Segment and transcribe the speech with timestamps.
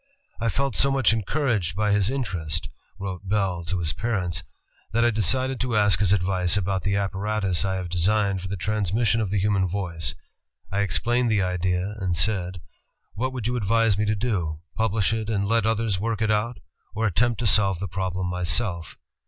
[0.39, 2.67] "I felt so much encouraged by his interest,"
[2.97, 4.41] wrote Bell to his parents,
[4.93, 8.57] "that I decided to ask his advice about the apparatus I have designed for the
[8.57, 10.15] transmission of the himoian voice.
[10.71, 12.61] I explained the idea and said:
[13.13, 16.57] 'What would you advise me to do, publish it and let others work it out,
[16.95, 18.97] or attempt to solve the problem myself?'